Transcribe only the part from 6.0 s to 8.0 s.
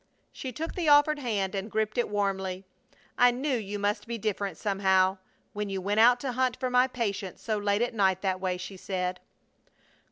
to hunt for my patient so late at